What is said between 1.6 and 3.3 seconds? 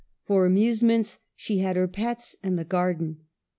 her pets and the garden.